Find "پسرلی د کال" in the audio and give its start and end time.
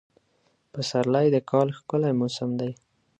0.71-1.67